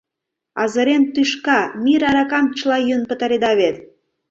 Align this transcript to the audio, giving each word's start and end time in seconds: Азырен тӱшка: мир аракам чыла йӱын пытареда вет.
Азырен 0.61 1.03
тӱшка: 1.13 1.59
мир 1.83 2.01
аракам 2.09 2.45
чыла 2.57 2.77
йӱын 2.85 3.03
пытареда 3.09 3.51
вет. 3.59 3.77